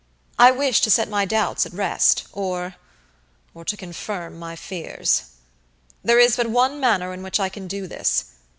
I 0.39 0.49
wish 0.49 0.81
to 0.81 0.89
set 0.89 1.07
my 1.09 1.25
doubts 1.25 1.63
at 1.67 1.73
rest 1.73 2.25
oror 2.33 2.73
to 3.63 3.77
confirm 3.77 4.39
my 4.39 4.55
fears. 4.55 5.25
There 6.03 6.17
is 6.17 6.35
but 6.37 6.47
one 6.49 6.79
manner 6.79 7.13
in 7.13 7.21
which 7.21 7.39
I 7.39 7.49
can 7.49 7.67
do 7.67 7.85
this. 7.85 8.25